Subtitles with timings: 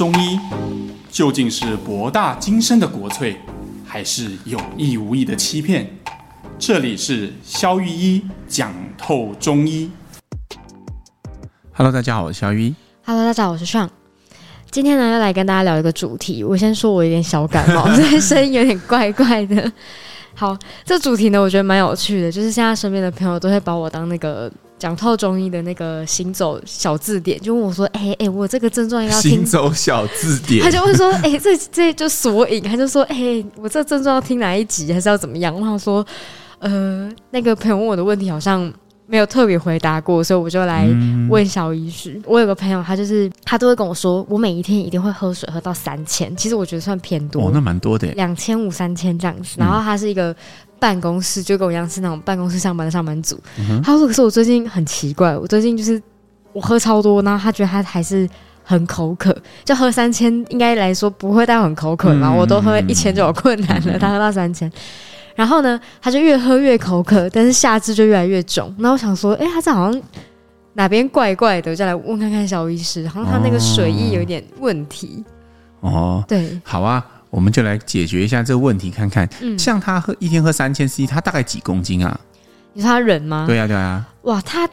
[0.00, 0.40] 中医
[1.10, 3.36] 究竟是博大精深的国粹，
[3.84, 5.86] 还是有意无意的欺骗？
[6.58, 9.90] 这里是肖玉一讲透中医。
[11.74, 12.74] Hello，大家好，我是肖玉一。
[13.04, 13.90] Hello，大家好，我是创。
[14.70, 16.42] 今天呢，要来跟大家聊一个主题。
[16.42, 19.70] 我先说，我有点小感冒， 所以声音有点怪怪的。
[20.34, 24.50] 好，这主题呢，我觉得蛮有趣的，就是现在身边的朋友都会把我当那个
[24.80, 36.04] 讲透中医的那个行走小字典，就问我说：“哎、欸、哎、欸，我这个症状要听行走小字典？” 他就会说：“哎、欸，这这就索引。”他就说：“哎、欸，我这症状要听哪一集，还是要怎么样？”我想说
[36.58, 38.72] ：“呃，那个朋友问我的问题好像。”
[39.10, 40.88] 没有特别回答过，所以我就来
[41.28, 42.12] 问小医师。
[42.12, 49.56] 嗯、我有个朋友，他就是他都会跟我说，我每一天一定会喝水喝到三千，其实我觉得算偏多，哦，那蛮多的，两千五三千这样子。
[49.58, 50.32] 然后他是一个
[50.80, 53.38] 办公室，就跟我一样是那种办公室上班的上班族。
[53.58, 56.02] 嗯、他说：“可是我最近很奇怪，我最近就是
[56.52, 58.28] 我喝超多，然后他觉得他还是
[58.64, 64.70] 很口渴，就喝三千应该来说不会到很口渴嘛，嗯、我都喝一千就有困难了，嗯、他喝到三千。”
[65.36, 68.74] 然后呢，他就越喝越口渴，但是下肢就越来越肿。
[68.78, 70.02] 那我想说，哎，他这好像
[70.74, 75.24] 哪边怪怪的，就来问看看小医师，好像他那个水液有点问题。
[75.80, 79.28] 哦，对，好啊，我们就来解决一下这个问题，看看。
[79.40, 82.20] 嗯，像他喝一天喝三千 CC，他大概几公斤啊？
[82.72, 83.44] 你说他人吗？
[83.46, 84.04] 对呀，对呀。
[84.22, 84.68] 哇，他。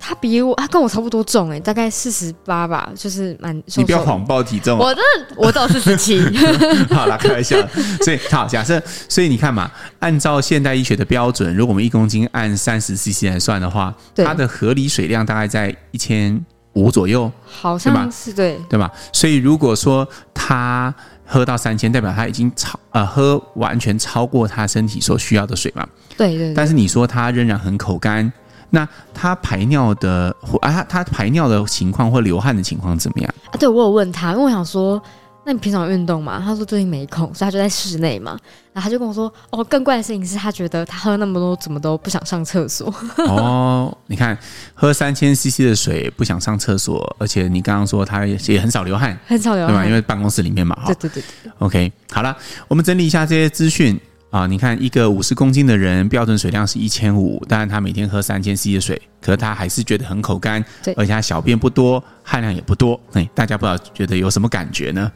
[0.00, 3.80] 他比我，他跟我差不多重哎、欸，大概四十八吧，就是蛮瘦瘦。
[3.82, 5.00] 你不要谎报体重，我的
[5.36, 6.22] 我到四十七。
[6.94, 7.56] 好啦，开玩笑。
[8.02, 16.40] 所以好，假设，所以你看嘛，按照现代医学的标准，如果我们一公斤按三十 CC 来算的话，对它的合理水量大概在一千
[16.74, 18.64] 五左右，好像是对吧？
[18.70, 18.92] 对吧？
[19.12, 20.94] 所以如果说他
[21.28, 25.86] 喝到三千，代表他已经超呃喝完全超过他身体所需要的水嘛？
[26.16, 26.54] 对，对对。
[26.54, 28.32] 但是你说他仍然很口干。
[28.70, 33.56] 那他排尿的或啊，他排尿的情况或流汗的情况怎么样啊？
[33.58, 35.02] 对，我有问他，因为我想说，
[35.48, 36.42] 那你平常有运动吗？
[36.44, 38.32] 他说最近没空，所以他就在室内嘛。
[38.74, 42.94] 然后他就跟我说，哦，更怪的事情是他觉得他喝那么多，怎么都不想上厕所。
[43.26, 44.36] 哦，你看，
[44.74, 49.86] 喝三千 CC 的水不想上厕所，而且你刚刚说他也也很少流汗，很少流汗，对吧？
[49.86, 51.50] 因为办公室里面嘛，对对对对。
[51.60, 52.36] OK，好了，
[52.68, 53.98] 我们整理一下这些资讯。
[54.30, 63.00] 啊，你看一个五十公斤的人，标准水量是一千五，当然他每天喝三千 CC 的水，可是他还是觉得很口干，对而且他小便不多，汗量也不多。
[63.14, 65.10] 哎，大家不知道觉得有什么感觉呢？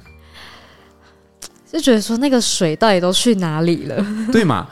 [1.73, 4.07] 就觉得说那个水到底都去哪里了？
[4.31, 4.69] 对嘛？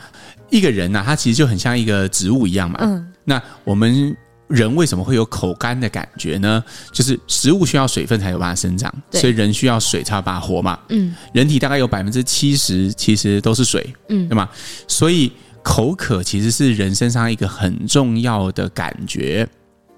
[0.51, 2.79] 一个人呐、啊，他其实就很像一个植物一样嘛。
[2.83, 4.17] 嗯，那我们。
[4.51, 6.61] 人为什么会有口干的感觉呢？
[6.91, 10.77] 就是食物需要水分才有办法生长，所以人需要水才有办法活嘛。
[10.89, 14.49] 嗯，人体大概有百分之七十其实都是水，嗯，对吗？
[14.89, 15.31] 所以
[15.63, 19.49] 口渴其实是人身上一个很重要的感觉。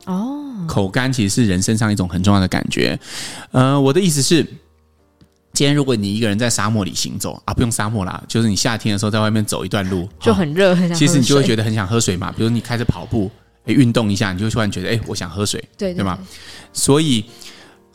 [0.05, 3.01] 哦，口干其实是人身上一种很重要的感觉。
[3.53, 4.47] 呃，我的意思是，
[5.53, 10.97] 今天如果你一个人在沙漠里行走啊，不用沙漠啦，就是你夏天的时候在外面走一段路，就很热，很想。
[10.97, 12.33] 其实你就会觉得很想喝水嘛。
[12.37, 13.31] 比如你开始跑步。
[13.67, 16.19] 诶，运动一下，你就会突然觉得，哎，我想喝水，对对，对，对吗？
[16.73, 17.25] 所以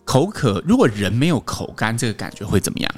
[0.06, 2.90] 口渴，如果人没有口干，这个感觉会怎么样？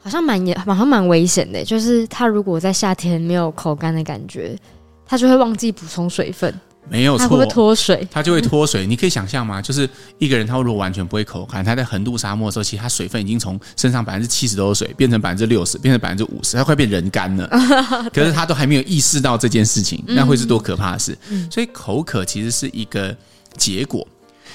[0.00, 1.62] 好像蛮也，好像蛮危险的。
[1.62, 4.58] 就是他如果在夏天没有口干的感觉，
[5.04, 6.58] 他就会忘记补充水分。
[6.90, 8.08] 没有错，它会会脱水？
[8.10, 8.86] 它就会脱水。
[8.86, 9.60] 你可以想象吗？
[9.60, 17.46] 就是一个人，他如果完全不会口干，他在横渡沙漠的时候，其实他水分已经从身上百分之七十都是水，变成百分之六十，变成百分之五十，他快变人干了。
[18.12, 21.16] 可是他都还没有意识到这件事情，那会是多可怕的事？
[21.50, 23.14] 所以口渴其实是一个
[23.56, 24.06] 结果，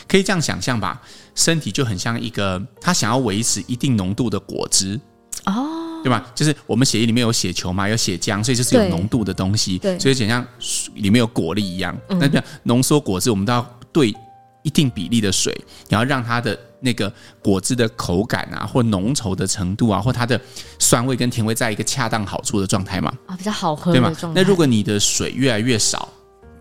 [0.07, 1.01] 可以这样想象吧？
[1.35, 4.99] 身体就很像一个，他想要维持一定浓度的果汁
[5.45, 5.82] 哦。
[6.03, 6.23] 对吧？
[6.35, 9.79] 就是我们血液里面有血球嘛，有血浆，所以就是有浓度的东西。
[9.79, 10.45] 对，所以就像
[10.93, 11.97] 里面有果粒一样。
[12.09, 14.13] 嗯、那这样浓缩果汁，我们都要兑
[14.61, 15.59] 一定比例的水，
[15.89, 20.39] 然后让它的那个果汁的口感啊，或浓稠的程度啊，或它的
[20.77, 23.11] 酸味跟甜味在一个恰当好处的状态嘛。
[23.25, 24.13] 啊，比较好喝，对吗？
[24.35, 26.07] 那如果你的水越来越少。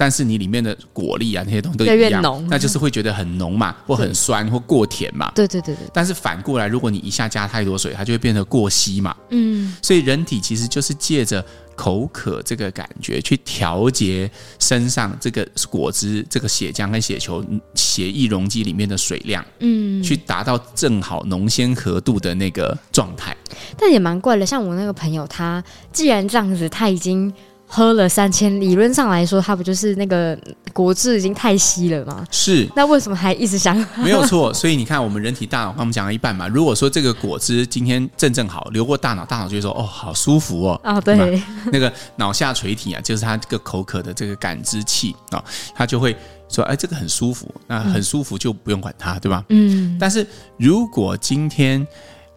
[0.03, 5.31] 但是你里面的果粒啊，那些东西都一样，越越浓，那就是会觉得很浓嘛， 或很酸，或过甜嘛。
[5.33, 5.87] 对对对对。
[5.95, 9.15] 但是反过来，如果你一下加太多水，它就会变得过稀嘛。
[9.31, 9.73] 嗯。
[9.81, 11.45] 所以人体其实就是借着
[11.77, 14.29] 口渴这个感觉，去调节
[14.59, 17.45] 身上这个果汁、这个血浆跟血球、
[17.77, 23.37] 血液容积里面的水量，嗯，去达到正好浓鲜合度的那个状态。
[23.79, 25.63] 但也蛮怪的，像我那个朋友，他
[25.93, 27.33] 既然这样子，他已经。
[27.75, 30.39] 喝了三千，理论上来说，它不就是那个
[30.75, 32.23] 果汁已经太稀了吗？
[32.31, 32.69] 是。
[32.77, 33.75] 那为什么还一直想？
[33.97, 36.47] 没有错，所以你看，我们人体大脑，刚我们讲了一半嘛。
[36.47, 41.43] 如果说这个果汁今天正正好流过大脑，大脑就会说：“哦，好舒服哦。”啊，对。
[41.73, 45.43] 那个脑下垂体啊，就是它这个口渴的这个感知器啊，
[45.75, 46.15] 它就会
[46.51, 49.43] 说哎，这个很舒服，那很舒服就不用管它，对吧？
[49.49, 50.27] 嗯，但是
[50.59, 51.87] 如果今天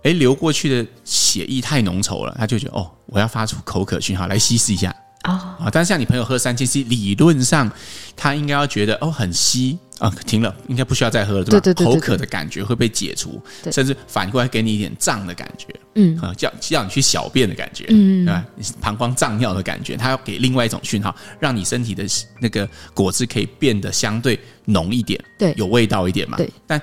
[0.04, 4.96] 哎流过去的血液太浓稠了，他就觉得哦，我要发出口渴讯号来稀释一下。
[5.26, 7.70] 啊、哦，但是像你朋友喝三千 C，理论上
[8.16, 11.60] 他应该要觉得哦很稀啊，停了，应该不需要再喝了，对吧？
[11.60, 13.42] 对对对对对，口渴的感觉会被解除，
[13.72, 18.46] 甚至反过来给你一点胀的感觉，嗯啊，叫叫你去小便的感觉，嗯，对吧？
[18.82, 22.06] 膀胱胀尿的感觉，他要给另外一种讯号，让你身体的
[22.40, 26.38] 那个果汁可以变得相对浓一点，对，有味道一点嘛。
[26.38, 26.80] 对，但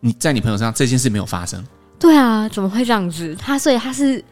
[0.00, 1.64] 你在你朋友身上这件事没有发生，
[1.98, 3.34] 对啊，怎么会这样子？
[3.38, 4.22] 他所以他是。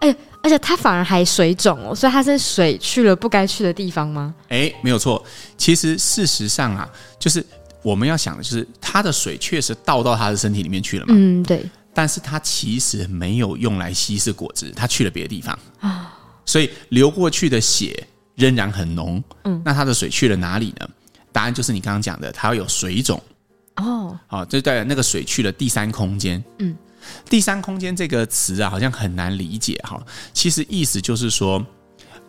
[0.00, 0.14] 哎，
[0.44, 4.34] 而且它反而还水肿哦，所以它是水去了不该去的地方吗？
[4.50, 5.24] 哎，没有错。
[5.56, 6.86] 其实事实上啊，
[7.18, 7.42] 就是
[7.80, 11.14] 我们要想的就是，它的水确实倒到他的身体里面去了嘛。
[11.16, 11.64] 嗯，对。
[11.94, 16.12] 但是它其实没有用来稀释果汁，它去了别的地方啊。
[16.44, 19.24] 所以流过去的血仍然很浓。
[19.44, 20.86] 嗯，那它的水去了哪里呢？
[21.32, 23.18] 答案就是你刚刚讲的，它要有水肿。
[23.76, 26.44] 哦，好，就代表那个水去了第三空间。
[26.58, 26.76] 嗯。
[27.28, 30.00] 第三空间这个词啊，好像很难理解哈。
[30.32, 31.64] 其实意思就是说，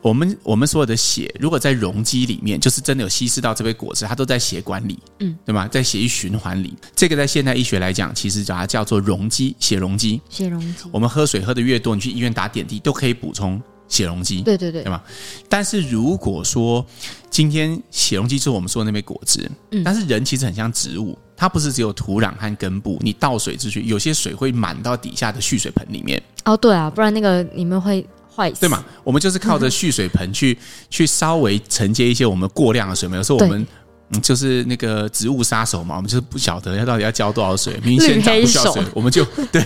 [0.02, 5.68] 我们我们所有的血，如果在容积里面，就是真的有稀释到这杯果汁，它都在血管里，嗯，对吗？
[5.68, 10.22] 在血液循环里，这个在现代医学来讲，其实把它叫做容积，血容积。
[10.30, 10.90] 血容积。
[10.92, 14.42] 我们喝水喝的越多，你去医院打点滴都可以补充血溶机。
[14.42, 15.02] 对对对，对吗？
[15.50, 16.86] 但是如果说
[17.30, 21.18] 今天血溶机就是我们说的那杯果汁，嗯，但是人其实很像植物。
[21.38, 26.22] 它不是只有土壤和根部，你倒水进去，有些水会满到底下的蓄水盆里面。
[26.46, 28.82] 哦，对啊，不然那个里面会坏死，对吗？
[29.04, 33.10] 我们就是靠着蓄水盆去、嗯、去稍微承接一些我们过量的水。
[33.10, 33.68] 有时候我们
[34.10, 39.64] 嗯，就是那个植物杀手嘛，我们就是不晓得要到底要浇多少水，明显长不需要水，我们就 对，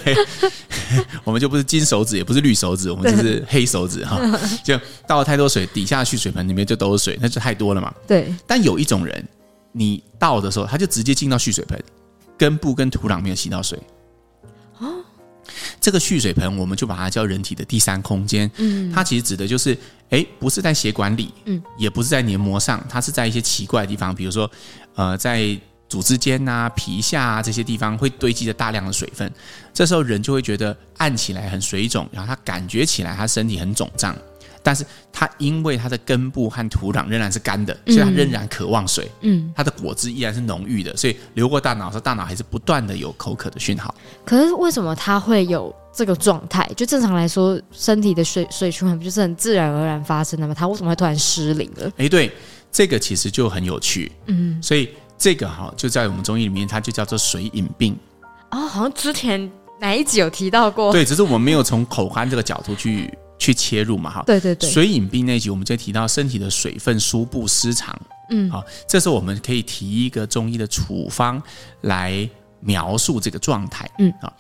[1.24, 4.20] 我们就不是金手指，也不是绿手指，我们就是黑手指哈，
[4.64, 7.94] 就倒了太多水，底下蓄水盆里面就都是水，那就太多了嘛。
[8.08, 9.28] 对，但有一种人。
[9.72, 11.80] 你倒的时候，他就直接进到蓄水盆，
[12.36, 13.80] 根部跟土壤没有吸到水。
[15.80, 18.50] 哦，这个蓄水盆我们就把它叫人体的第三空间。
[18.58, 19.78] 嗯，它其实指的就是，
[20.10, 24.50] 哎，不是在血管里，嗯，也不是在黏膜上，它是在一些奇怪的地方，比如说，
[24.96, 29.32] 呃，在组织间啊、皮下啊这些地方会堆积着大量的水分。
[29.74, 34.16] 这时候人就会觉得按起来很水肿，然后他感觉起来他身体很肿胀。
[34.62, 39.10] 但是它因为它的根部和土壤仍然是干的，所以它仍然渴望水。
[39.22, 43.94] 嗯，它的果汁依然是浓郁的，所以流过大脑的时候，大脑还是不断的有口渴的讯号。
[44.26, 46.70] 可是为什么它会有这个状态？
[46.76, 50.54] 就正常来说，身体的水水循环不就是很自然而然发生的吗？
[50.54, 51.92] 它为什么会突然失灵了？
[51.98, 52.32] 哎，对，
[52.72, 54.12] 这个其实就很有趣。
[54.28, 57.98] 嗯，所以这个哈就在我们中医里面，它就叫做水饮病。
[58.52, 60.92] 哦，好像之前哪一集有提到过？
[60.92, 63.12] 对，只是我们没有从口干这个角度去。
[63.40, 67.98] 去切入嘛，哈，对对对，水饮病那一集我们就提到身体的水分输布失常，
[68.30, 71.42] 嗯，好，这时候我们可以提一个中医的处方
[71.82, 74.34] 来描述这个状态，嗯，好，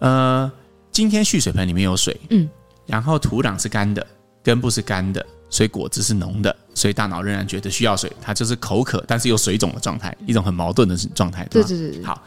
[0.00, 0.52] 呃，
[0.90, 2.50] 今天蓄水盆里面有水，嗯，
[2.84, 4.04] 然后土壤是干的，
[4.42, 11.68] 根部是干的，所以果汁是浓的，所以大脑仍然觉得需要水，它就是口渴，但是又水肿的状态，一种很矛盾的状态，对吧？
[11.68, 12.20] 对对对，好，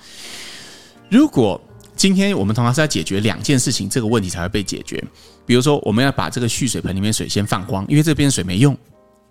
[1.10, 1.62] 如果
[2.06, 5.04] 今天我们同样是要解决两件事情，这个问题才会被解决。
[5.44, 8.78] 比如说，我们要把这个蓄水盆里面水先放光，因为这边水没用，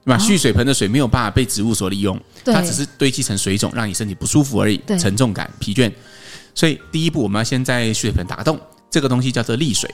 [0.05, 0.19] 对吧？
[0.19, 5.89] 蓄水盆的水没有办法被植物所利用，它只是堆积成水肿，让你身体不舒服而已，沉重感、疲倦。
[6.53, 8.59] 所以第一步，我们要先在蓄水盆打个洞，
[8.91, 9.89] 这个东西叫做利水。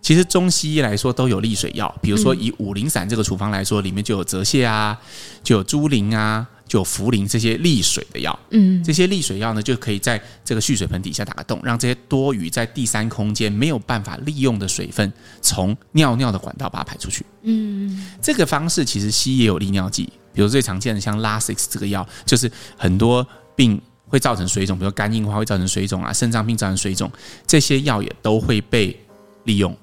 [0.00, 4.96] 其实中西医来说都有利水药，比如说以五苓散这个处方来说，里面就有泽泻啊，
[5.42, 6.46] 就有猪苓啊。
[6.66, 17.24] 就茯苓这些利水的药，嗯，这些利水药呢，就可以在这个蓄水盆底下打个洞，让这些多余在第三空间没有办法利用的水分，从尿尿的管道把它排出去。
[17.42, 27.12] 嗯，这个方式其实西医也有利尿剂，比如最常见的像 Lasix 这个药，就是很多病会造成水肿，比如肝硬化会造成水肿啊，肾脏病造成水肿，
[27.46, 28.98] 这些药也都会被
[29.44, 29.76] 利用，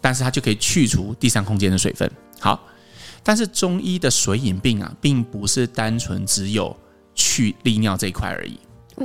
[0.00, 2.08] 但是它就可以去除第三空间的水分。
[2.38, 2.60] 好。
[3.24, 6.76] 但是中医的水饮病啊，并不是单纯只有
[7.14, 8.58] 去利尿这一块而已。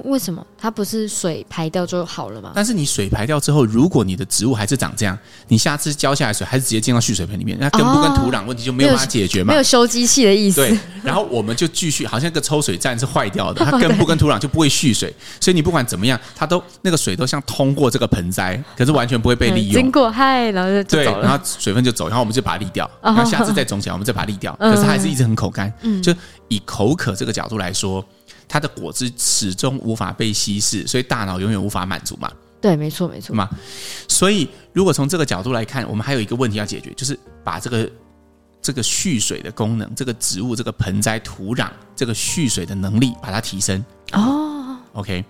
[0.04, 2.52] 为什么它不是水排掉就好了吗？
[2.54, 5.18] 但是你水排掉之后，如果你的植物还是长这样，
[5.48, 9.52] 你下次浇下来水还是直接进到蓄水盆里面，那根部跟土壤问题就没有办法解决嘛？
[9.52, 10.62] 没有修机器的意思。
[10.62, 19.82] 对，然后我们就继续，好像个抽水站是坏掉的， 它根部跟土壤就不会蓄水，所以你不管怎么样，它都那个水都像通过这个盆栽，可是完全不会被利用。
[19.82, 25.74] 经过嗨，然后就对，然后水分就走，然后我们就把它沥掉，然后下次再种起来，我们再把它沥掉，可是它还是一直很口干。
[25.82, 26.14] 嗯，就
[26.48, 28.06] 以口渴这个角度来说。
[28.50, 32.30] 它的果汁始终无法被稀释，所以大脑永远无法满足嘛。
[32.60, 33.48] 对，没错，没错嘛。
[34.08, 37.90] 所以如果从这个角度来看，我们还有一个问题要解决，就是把这个
[38.62, 43.86] 这个蓄水的功能，这个植物、这个盆栽、土壤这个蓄水的能力，把它提升。
[44.12, 45.24] 哦，OK，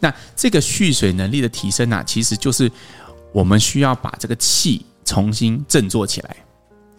[0.00, 2.70] 那这个蓄水能力的提升呢、啊，其实就是
[3.32, 6.36] 我们需要把这个气重新振作起来。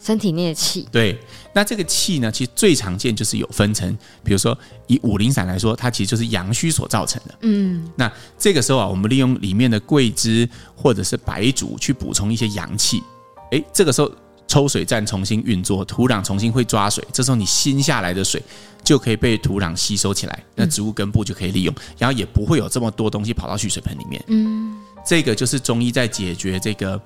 [0.05, 1.19] 身体内的气，对，
[1.51, 3.91] 那这个气呢，其实最常见就是有分成，
[4.23, 7.33] 比如说以五苓散来说，它其实就是阳虚所造成的。
[7.41, 13.01] 嗯，那这个时候啊，我们利用里面的桂枝或者是白术去补充一些阳气，
[13.49, 14.11] 诶，这个时候
[14.47, 18.39] 抽水站重新运作，土壤重新会抓水，这时候你新下来的水
[18.83, 24.23] 就可以被土壤吸收起来，那植物根部就可以利用，然后也不会有这么多东西跑到蓄水盆里面。
[24.27, 26.99] 嗯，这个就是中医在解决这个。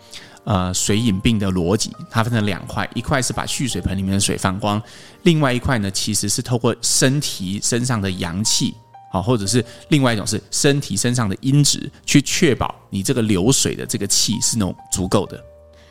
[0.46, 4.82] 呃，水饮病的逻辑，它分成两块，一块是把蓄水盆里面的水放光，
[5.24, 8.74] 另外一块呢，其实是透过身体身上的阳气，
[9.12, 15.40] 好，或者是另外一种是身体身上的阴质，去确保你这个流水的这个气是那种足够的。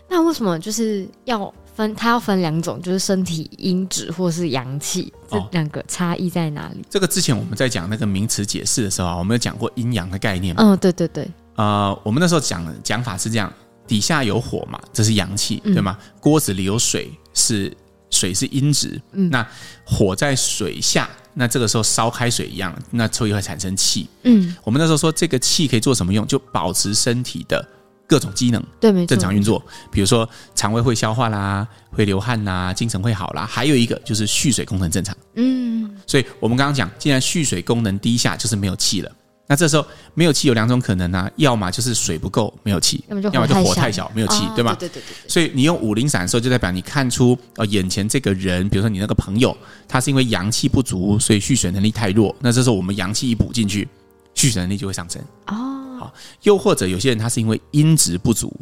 [0.09, 1.95] 那为什么就是要分？
[1.95, 6.81] 它要分两种，就是身体阴质或是阳气，这两个差异在哪里？
[6.81, 10.57] 哦，这个之前我们在讲那个名词解释的时候啊，我们有讲过阴阳的概念。
[10.57, 11.31] 嗯，对对对。
[11.59, 13.53] 呃，我们那时候讲讲法是这样。
[13.87, 15.97] 底下有火嘛，这是阳气，对吗？
[15.99, 17.75] 嗯、锅子里有水，是
[18.11, 19.01] 水是阴质。
[19.13, 19.45] 嗯，那
[19.83, 24.07] 火在水下，那这个时候烧开水一样，那就会产生气。
[24.25, 26.27] 嗯，我们那时候说这个气可以做什么用？
[26.27, 27.67] 就保持身体的
[28.07, 29.65] 各种机能，对，正常运作。
[29.91, 33.47] 比如说肠胃会消化啦，会流汗啦，精神会好啦。
[33.47, 35.17] 还有一个就是蓄水功能正常。
[35.37, 39.11] 嗯，所以我们刚刚讲，既然蓄水功能低下，就是没有气了。
[39.51, 44.77] 那这时候没有气有两种可能啊，要么就是水不够没有气，要么就火太小没有气，对吗？
[44.79, 45.29] 对对对。
[45.29, 49.57] 所以你用五灵散的时候，就代表你看出呃眼前这个人，比如说你那个朋友，
[49.89, 52.37] 他是因为阳气不足，所以蓄水能力太弱。
[52.41, 53.89] 那这时候我们阳气一补进去，
[54.35, 55.23] 蓄水能力就会上升。
[55.47, 56.15] 哦，好。
[56.43, 58.55] 又或者有些人他是因为阴质不足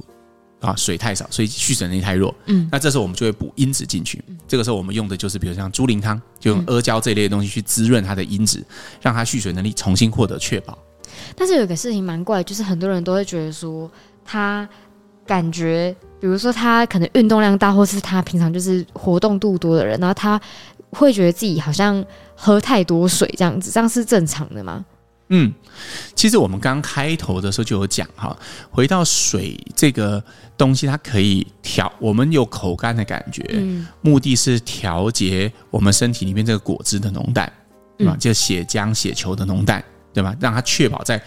[0.67, 2.35] 啊，水太少，所以蓄水能力太弱。
[2.47, 4.23] 嗯，那这时候我们就会补因子进去。
[4.49, 8.65] 这个时候我们用的就是比如像猪苓汤，就用阿胶这一类的东西去滋润它的因子，
[9.01, 10.77] 让它蓄水能力重新获得确保。
[11.35, 13.91] 但是有一个事情蛮怪，就是很多人都会觉得说，
[14.25, 14.69] 他
[15.27, 20.41] 感觉，比如说他可能运动量大，或是他平常就是活动度多的人，然后他
[20.91, 22.05] 会觉得自己好像
[22.35, 24.85] 喝太多水这样子，这样是正常的吗？
[25.29, 25.53] 嗯，
[26.15, 28.37] 其实我们刚开头的时候就有讲哈，
[28.71, 30.23] 回到水这个
[30.57, 37.53] 东西，它可以调，我们有口干的感觉，嗯，目的是调节我们身体里面这个果汁的浓淡，
[37.99, 38.17] 对吧？
[38.19, 39.83] 就血浆、血球的浓淡。
[40.17, 40.35] 对吧？
[40.41, 41.23] 让它确保在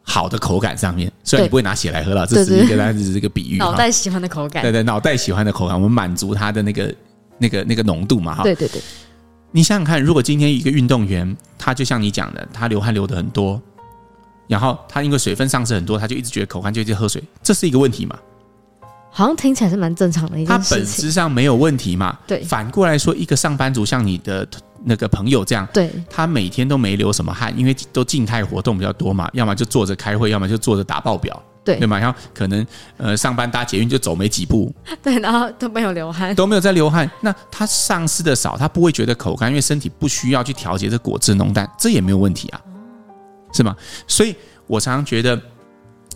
[0.00, 1.10] 好的口感上面。
[1.24, 3.56] 虽然你不会拿血来喝了，这是一个，但是这是一个比喻。
[3.56, 4.62] 脑袋喜欢的口感。
[4.62, 6.94] 对对，脑袋喜欢的口感，我们满足它的那个、
[7.36, 8.36] 那个、那个浓度嘛。
[8.36, 8.44] 哈。
[8.44, 8.80] 对对对。
[9.52, 13.60] 你想想看，如果今天一个运动员，他就像你讲的，他流汗流的很多，
[14.48, 18.18] 然后他因为水分丧失很多，他就一直觉得口干，就一直喝水，这是一个问题嘛？
[19.10, 20.70] 好像听起来是蛮正常的一件事情。
[20.70, 22.18] 他本质上没有问题嘛？
[22.26, 22.40] 对。
[22.40, 24.46] 反过来说，一个上班族像你的。
[24.84, 32.66] 那个朋友这样，对，他每天都没流什么汗，因为都静态活动比较多嘛，要么就坐着开会，要么就坐着打报表，对，对嘛，然后可能
[32.96, 42.60] 呃上班搭捷运就走没几步， 对，然后都没有流汗，都没有在流汗，那他丧失的少，他不会觉得口干，因为身体不需要去调节这果汁浓淡，这也没有问题啊，
[43.52, 43.76] 是吗？
[44.06, 44.34] 所以
[44.66, 45.40] 我常常觉得，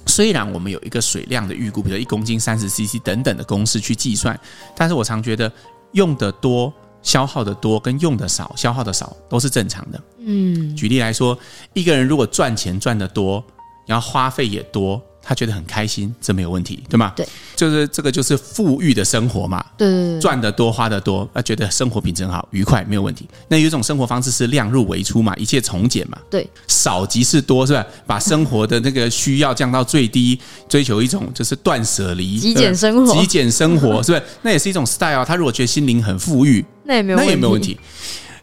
[0.06, 4.38] 虽然我们有一个水量的预估，比如一公斤三十 CC 等等的公式去计算，
[4.76, 5.50] 但是我常觉得
[5.92, 6.72] 用的多。
[7.02, 10.02] 消耗的多跟用的少，消耗的少都是正常的。
[10.18, 11.38] 嗯，举例来说，
[11.72, 13.44] 一个人如果赚钱赚的多，
[13.86, 15.00] 然后花费也多。
[15.28, 17.12] 他觉得很开心，这没有问题，对吗？
[17.16, 19.64] 对，就是这个就是富裕的生活嘛。
[19.76, 23.28] 对，对，对，赚得多，花得多，他觉得生活品质很好，愉快，没有问题。
[23.48, 26.16] 那有一种生活方式是量入为出嘛，一切从简嘛。
[26.30, 27.84] 对，少即是多，是吧？
[28.06, 34.22] 把生活的那个需要降到最低， 追求一种就是断舍离，极简生活，极简生活，是不是？
[34.42, 35.24] 那也是一种 style。
[35.24, 37.76] 他如果觉得心灵很富裕， 那也没有，那也没有问题。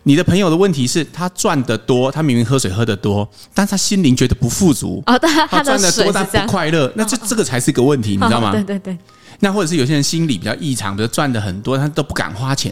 [0.03, 5.01] 你的朋友的问题是他赚得多，他明明喝水喝得多，但他心灵觉得不富足。
[5.05, 8.51] 哦，他他赚得多但不快乐，那这这个才是一个问题，你知道吗？
[8.51, 8.97] 对对对。
[9.39, 12.71] 那或者是有些人心理比较异常，比如赚的很多，他都不敢花钱，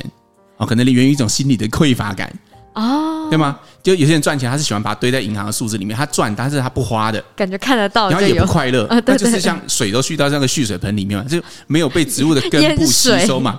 [0.58, 2.32] 哦，可能源于一种心理的匮乏感。
[2.76, 3.58] 哦，对吗？
[3.82, 13.58] 就有些人赚钱，他是喜欢把它堆在银行的数字里面，他赚，但是他不花的，感觉看得到，然后也不快乐， 那就是像水都蓄到那个蓄水盆里面嘛，就没有被植物的根部吸收嘛。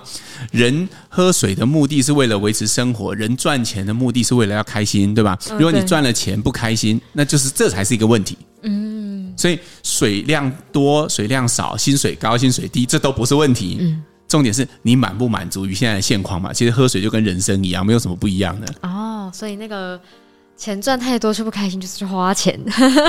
[0.51, 5.35] 人喝水的目的是为了维持生活，人赚钱的目的是为了要开心，对吧？
[5.53, 8.37] 如果你赚了钱不开心，那就是这才是一个问题。
[8.61, 13.77] 嗯，所以水量多、水量少、薪水高、薪水低，这都不是问题。
[13.81, 14.03] 嗯。
[14.33, 16.51] 重点是你满不满足于现在的现况嘛？
[16.51, 18.67] 其实喝水就跟人生一样，没有什么不一样的。
[18.81, 19.99] 哦，所以那个
[20.57, 22.59] 钱赚太多却不开心，就是去花钱。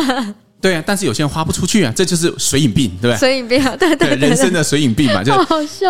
[0.60, 3.18] 对啊，但是有些人花不出去啊，这就是水银病，对不对？
[3.18, 5.32] 水银病啊，对对，对，对，人生的水银病嘛， 就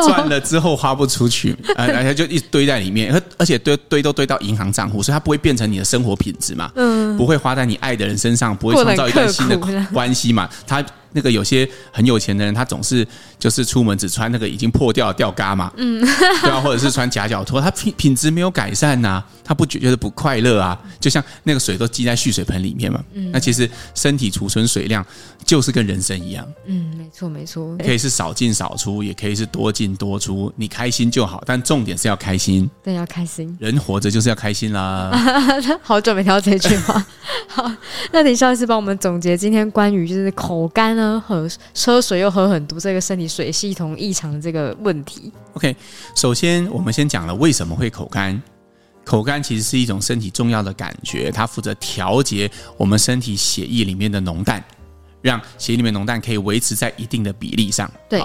[0.07, 9.59] 赚了之后花不出去，呃， 而且就一直堆在里面，而而且堆堆都堆到银行账户，所以它不会变成你的生活品质嘛，嗯，不会花在你爱的人身上，不会创造一段新的
[9.93, 10.85] 关系嘛，它。
[11.14, 13.06] 那个有些很有钱的人，他总是
[13.38, 16.04] 就是出门只穿那个已经破掉的吊嘎嘛，嗯，
[16.42, 25.04] 对啊，或者是穿夹脚拖，他品品质没有改善呐、啊，他不觉得不快乐啊，就像那个水都积在蓄水盆里面嘛，嗯，那其实身体储存水量
[25.44, 35.11] 就是跟人生一样，嗯，没错没错，可以是少进少出，也可以是多进多出，你开心就好，但重点是要开心，对，要开心，人活着就是要开心啦，
[35.83, 37.06] 好久没听到这句话，
[37.49, 37.71] 好，
[38.11, 45.32] 那你上一次帮我们总结今天关于就是口干喝水又喝很多，这个身体水系统异常的这个问题。
[45.54, 45.75] OK，
[46.14, 48.40] 首先我们先讲了为什么会口干。
[49.04, 54.64] 口干其实是一种身体重要的感觉，它负责调节我们身体血液里面的浓淡，
[55.20, 57.90] 让血液里面浓淡可以维持在一定的比例上。
[58.08, 58.25] 对，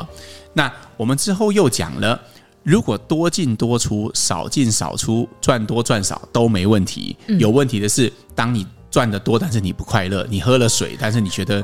[0.53, 2.17] 那我们之后又讲了，
[2.63, 7.17] 如果多进多出、少进少出、赚多赚少都没问题。
[7.39, 11.61] 有问题的是，当你赚的多，但是你不快乐，你喝了水，但是你觉得。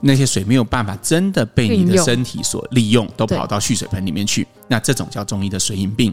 [0.00, 4.46] 那些水没有办法真的被你的身体所利用，都跑到蓄水盆里面去。
[4.68, 6.12] 那这种叫中医的水饮病。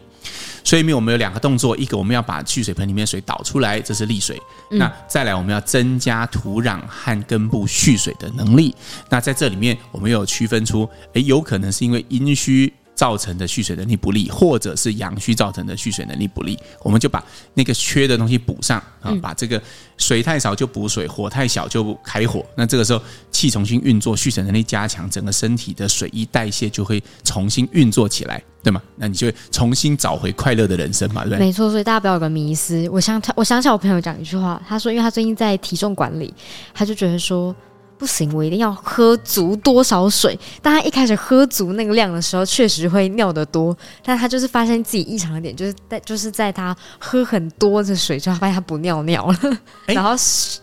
[0.64, 4.36] 所以，我们有两个动作：一个我们要把蓄水盆里面水导出来，这是利水；
[4.72, 8.76] 那再来我们要增加土壤和根部蓄水的能力。
[9.10, 12.74] 那在这里面，我们有区分出，诶，有可能是因为阴虚。
[12.98, 17.24] 造成的蓄水能力不利，或者是阳虚造成的蓄水能力不利，我们就把
[17.54, 19.62] 那个缺的东西补上啊，把这个
[19.98, 22.44] 水太少就补水，火太小就开火。
[22.56, 23.00] 那这个时候
[23.32, 28.82] 气重新运作，蓄水能力加强，整个身体的水液代谢就会重新运作起来，对吗？
[28.96, 31.46] 那你就会重新找回快乐的人生嘛，对不对？
[31.46, 32.90] 没错，所以大家不要有个迷思。
[32.90, 36.34] 我想，我想起我朋友讲一句话，他说，因为他最近在体重管理，
[36.74, 37.56] 他就觉得说。
[37.98, 40.38] 不行，我一定要喝足多少水？
[40.62, 43.76] 当他一开始喝足那个量的时候，确实会尿得多。
[44.04, 50.12] 但他就是发现自己异常的点，就是在就是在他喝很多的水之后，发现他不尿尿了，欸、 然后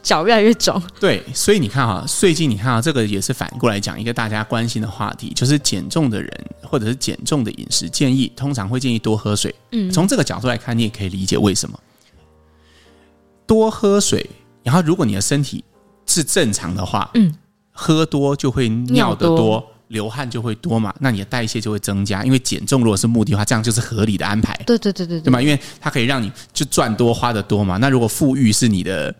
[0.02, 0.80] 脚越来越肿。
[1.00, 6.30] 对，所以你看哈，最近你看啊，这个也是反过来讲一个大家关心的话题，就是减重的人
[6.62, 9.54] 或者是减重的饮食建议，通常会建议多喝水。
[9.72, 11.78] 嗯，从这个角度来看，你也可以理解为什么
[13.46, 14.24] 多喝水。
[14.62, 15.62] 然后，如果你的身体
[16.06, 17.34] 是正常的话，嗯，
[17.70, 22.24] 喝多就会尿得多，多流汗就会多嘛，那你的代谢就会增加。
[22.24, 24.54] 因为减重如果是目的的话，这样就是合理的安排。
[24.66, 25.40] 对对对对，对嘛？
[25.40, 27.76] 因为它可以让你就赚多花的多嘛。
[27.76, 29.14] 那如果富裕是你的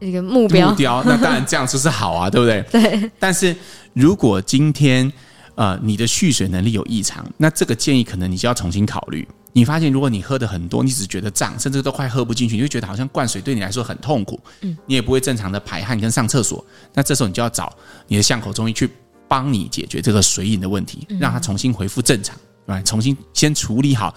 [0.00, 2.62] 一个目标，目标，那当然 这样就是好啊，对不对？
[2.82, 3.10] 对。
[3.18, 3.54] 但是
[3.94, 5.10] 如果今天
[5.54, 9.26] 呃你的蓄水能力有异常，那这个建议可能你就要重新考虑。
[9.54, 14.40] 你发现，如果你喝的很多，你只觉得胀，甚至都快喝不进去，你就觉得好像灌水对你来说很痛苦。
[14.62, 16.64] 嗯，你也不会正常的排汗跟上厕所。
[16.94, 17.70] 那这时候你就要找
[18.08, 18.88] 你的巷口中医去
[19.28, 22.34] 帮你解决这个水饮的问题，让它重新恢复正常，
[22.66, 24.14] 来重新先处理好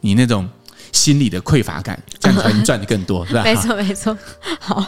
[0.00, 0.48] 你那种
[0.92, 3.42] 心理的匮乏感， 这样才能赚的更多，是吧？
[3.42, 4.16] 没错， 没错。
[4.58, 4.84] 好，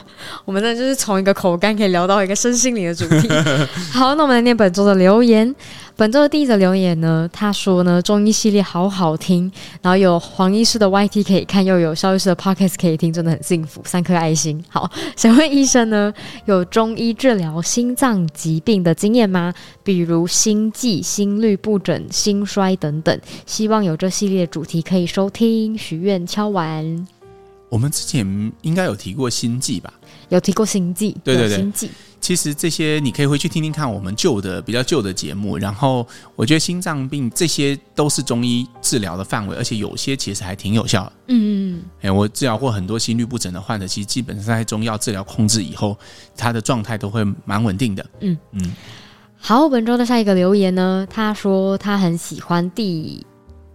[0.47, 3.29] 我们呢就是从一个口干可以聊到一个身心灵的主题。
[3.93, 5.55] 好，那我们来念本周的留言。
[6.01, 14.65] 本周的第一则留言呢，他说呢，中医系列好好听，然后有黄医师的 YT 可以看，又有肖医师的 Podcast 可以听，真的很幸福，三颗爱心。
[14.71, 16.11] 好，想问医生呢，
[16.47, 19.53] 有中医治疗心脏疾病的经验吗？
[19.85, 23.21] 比如心悸、心律不整、心衰等等。
[23.45, 25.77] 希望有这系列主题可以收听。
[25.77, 27.07] 许愿敲完。
[27.69, 29.93] 我们之前应该有提过心悸吧？
[30.31, 31.91] 有提过心悸，对对对，心悸。
[32.21, 36.07] 其实这些你可以回去听听看我们旧的比较旧的节目，然后
[36.37, 41.13] 我觉得心脏病这些都是中医治疗的范围，而且有些其实还挺有效的。
[41.29, 41.83] 嗯嗯嗯。
[42.03, 45.99] 哎，我治疗过很多心律不整的患者，其实基本上在中药治疗控制以后，
[46.37, 48.07] 他的状态都会蛮稳定的。
[48.21, 48.73] 嗯嗯。
[49.39, 53.25] 好，本周的下一个留言呢，他说他很喜欢第。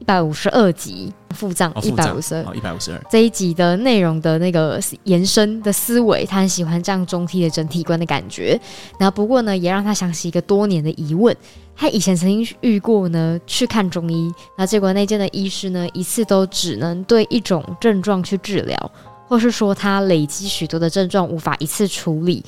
[0.06, 3.02] 一百五十二集腹胀，一百五十二，一百五十二。
[3.10, 8.52] 这一集的内容的那个延伸的思维，他很喜欢这样中医的整体观的感觉。
[9.00, 11.36] 然后不过呢，也让他想起一个多年的疑问：
[11.76, 18.92] 他以前曾经遇过呢去看中医，那结果那间的医师呢一次都只能对一种症状去治疗，
[19.28, 22.46] 或是说他累积许多的症状无法一次处理，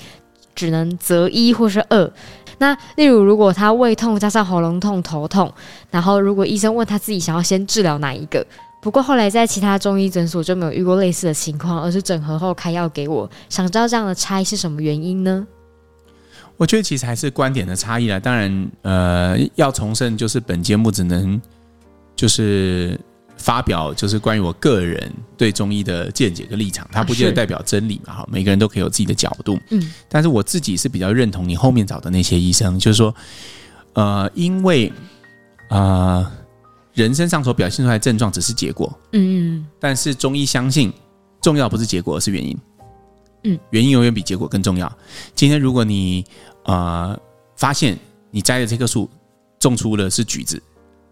[0.58, 2.12] 只能择一或是二。
[2.58, 5.54] 那例如，如果他胃痛加上喉咙痛、头痛，
[5.92, 8.46] 然后如果医生问他自己想要先治疗哪一个，
[8.82, 13.30] 不过后来在其他中医诊所就没有遇过类似的情况，而是整合后开药给我。
[13.48, 15.46] 想知道这样的差异是什么原因呢？
[16.58, 18.20] 我觉得其实还是观点的差异啦。
[18.20, 21.40] 当然，呃，要重申就是本节目只能
[22.16, 23.00] 就是
[23.38, 33.14] 发表就是关于我个人对中医的见解跟立场，它不见得代表真理嘛，哈，每个人都可以有自己的角度，嗯，但是我自己是比较认同你后面找的那些医生，就是说，
[33.94, 34.92] 呃，因为
[35.70, 36.32] 啊、呃，
[36.94, 40.92] 人身上所表现出来的症状只是结果，嗯，但是中医相信，
[41.42, 42.58] 重要不是结果，而是原因，
[43.44, 44.92] 嗯，原因永远比结果更重要。
[45.36, 46.26] 今天如果你
[46.64, 47.18] 呃
[47.56, 47.98] 发现
[48.32, 49.10] 你摘的这棵树
[49.60, 50.62] 种出的是橘子，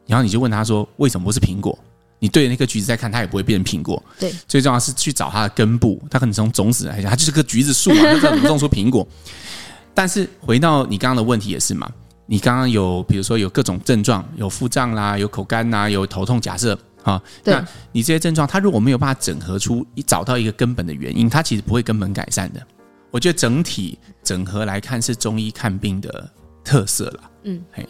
[0.07, 1.77] 然后你就问他说为什么不是苹果？
[2.19, 4.01] 你对着那颗橘子再看，它也不会变成苹果。
[4.19, 9.07] 对，最重要是去找它的根部，它可能从种子来讲，它就是个橘子树啊， 它怎么种出苹果？
[9.93, 11.89] 但是回到你刚刚的问题也是嘛，
[12.25, 22.65] 你刚刚有比如说有各种症状，有腹胀啦，有口干呐，有头痛，假设啊，那你这些症状，它如果没有办法整合出一找到一个根本的原因，它其实不会根本改善的。
[23.11, 26.29] 我觉得整体整合来看是中医看病的
[26.63, 27.19] 特色了。
[27.43, 27.87] 嗯，嘿。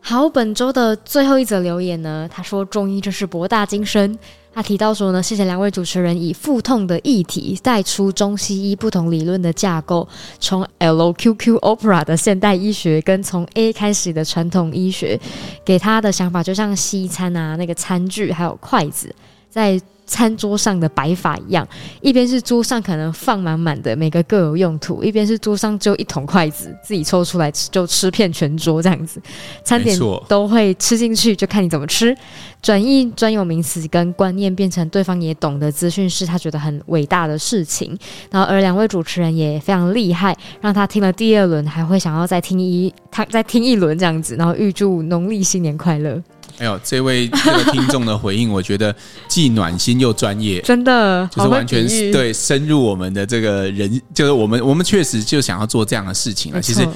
[0.00, 4.18] 好，本周的最后一则留言呢，他说中医真是博大精深。
[4.52, 10.08] 他提到说呢，谢谢两位主持人以腹痛的议题带出中西医不同理论的架构，
[10.40, 15.20] 从 LQQ Opera 的现代医学跟从 A 开始的传统医学，
[15.64, 19.14] 给他的想法就像西餐啊，那个餐具还有筷子
[19.48, 19.80] 在。
[20.10, 21.66] 餐桌上的摆法一样，
[22.00, 29.22] 一边是桌上可能放满满的，每个各有用途；一边是桌上只有一桶筷子，自己抽出来吃就吃遍全桌这样子。
[29.62, 29.96] 餐点
[30.26, 32.14] 都会吃进去，就看你怎么吃。
[32.60, 37.96] 转译专有名词跟观念变成对方也懂的资讯，是他觉得很伟大的事情。
[38.32, 44.34] 然后而两位主持人也非常厉害，让他听了第二轮还会想要再听一他再听一轮这样子。
[44.34, 46.20] 然后预祝农历新年快乐。
[46.60, 48.94] 哎呦，这位这个听众的回应，我觉得
[49.26, 56.60] 既暖心又专业，真的就是完全是对深入我们的这个人，就是我们我们确实就想要做这样的事情了。
[56.60, 56.86] 其实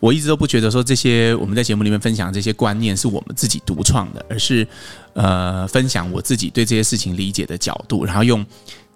[0.00, 4.66] 我一直都不觉得说这些我们在节目里面分享的这些观念是我们自己独创的，而是
[5.12, 8.44] 呃分享我自己对这些事情理解的角度，然后用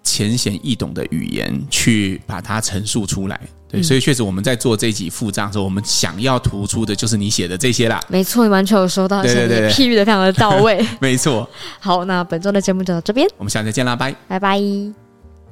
[0.02, 3.40] 浅显易懂的语言去把它陈述出来。
[3.76, 8.00] 对，所以确实我们在做这集副账的时候，我们想要突出的就是你写的这些啦。
[8.08, 10.84] 没错，你完全有收到，对对对，譬喻的非常的到位。
[11.00, 11.48] 没错。
[11.78, 15.05] 好，那本周的节目就到这边，我们下次再见啦，拜拜拜。